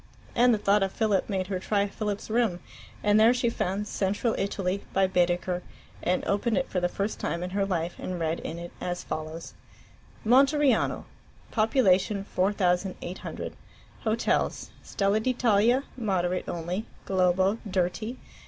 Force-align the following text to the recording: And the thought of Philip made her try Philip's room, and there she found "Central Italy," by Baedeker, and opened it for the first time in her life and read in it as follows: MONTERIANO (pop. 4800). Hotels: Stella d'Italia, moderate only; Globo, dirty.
And 0.33 0.51
the 0.51 0.57
thought 0.57 0.81
of 0.81 0.91
Philip 0.91 1.29
made 1.29 1.45
her 1.45 1.59
try 1.59 1.85
Philip's 1.85 2.31
room, 2.31 2.59
and 3.03 3.19
there 3.19 3.35
she 3.35 3.51
found 3.51 3.87
"Central 3.87 4.33
Italy," 4.35 4.83
by 4.93 5.05
Baedeker, 5.05 5.61
and 6.01 6.25
opened 6.25 6.57
it 6.57 6.67
for 6.71 6.79
the 6.79 6.89
first 6.89 7.19
time 7.19 7.43
in 7.43 7.51
her 7.51 7.67
life 7.67 7.99
and 7.99 8.19
read 8.19 8.39
in 8.39 8.57
it 8.57 8.71
as 8.81 9.03
follows: 9.03 9.53
MONTERIANO 10.25 11.05
(pop. 11.51 11.73
4800). 11.73 13.53
Hotels: 14.03 14.71
Stella 14.81 15.19
d'Italia, 15.19 15.83
moderate 15.95 16.49
only; 16.49 16.87
Globo, 17.05 17.59
dirty. 17.69 18.17